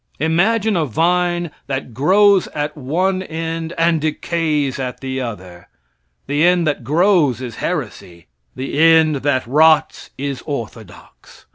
Imagine 0.17 0.75
a 0.75 0.83
vine 0.87 1.51
that 1.67 1.93
grows 1.93 2.47
at 2.55 2.75
one 2.75 3.21
end 3.21 3.71
and 3.77 4.01
decays 4.01 4.79
at 4.79 4.99
the 4.99 5.21
other. 5.21 5.67
The 6.25 6.43
end 6.43 6.65
that 6.65 6.83
grows 6.83 7.39
is 7.39 7.57
heresy; 7.57 8.25
the 8.55 8.79
end 8.79 9.17
that 9.17 9.45
rots 9.45 10.09
is 10.17 10.41
orthodox. 10.47 11.45